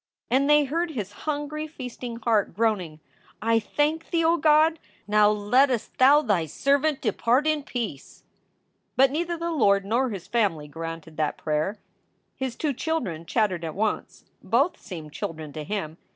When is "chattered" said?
13.27-13.63